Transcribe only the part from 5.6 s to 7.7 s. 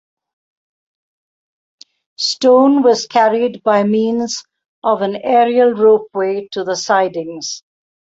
ropeway to the sidings.